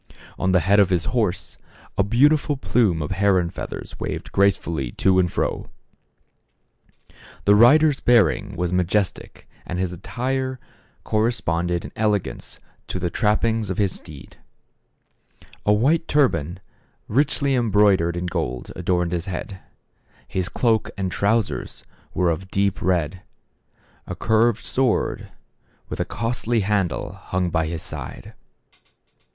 On 0.39 0.51
the 0.51 0.61
head 0.61 0.79
of 0.79 0.89
his 0.89 1.05
horse, 1.13 1.59
a 1.95 2.01
beautiful 2.03 2.57
plume 2.57 3.03
of 3.03 3.11
heron 3.11 3.51
feathers 3.51 3.99
waved 3.99 4.31
grace 4.31 4.57
fully 4.57 4.91
to 4.93 5.19
and 5.19 5.31
fro. 5.31 5.69
The 7.45 7.53
rider's 7.53 7.99
bearing 7.99 8.55
was 8.55 8.73
majestic 8.73 9.47
and 9.63 9.77
his 9.77 9.93
attire 9.93 10.57
81 10.57 10.57
82 10.57 10.57
THE 10.57 10.61
CAB 10.63 10.69
AVAN. 10.71 11.03
corresponded 11.03 11.85
in 11.85 11.91
elegance 11.95 12.59
to 12.87 12.97
the 12.97 13.11
trappings 13.11 13.69
of 13.69 13.77
his 13.77 13.91
steed. 13.95 14.37
A 15.67 15.71
white 15.71 16.07
turban, 16.07 16.59
richly 17.07 17.53
embroidered 17.53 18.15
with 18.15 18.27
gold, 18.31 18.71
adorned 18.75 19.11
his 19.11 19.27
head; 19.27 19.59
his 20.27 20.49
cloak 20.49 20.89
and 20.97 21.11
trousers 21.11 21.83
were 22.15 22.31
of 22.31 22.49
deep 22.49 22.81
red; 22.81 23.21
a 24.07 24.15
curved 24.15 24.63
sword, 24.63 25.29
with 25.89 25.99
a 25.99 26.05
costly 26.05 26.61
handle, 26.61 27.11
hung 27.13 27.51
by 27.51 27.67
his 27.67 27.83
side. 27.83 28.33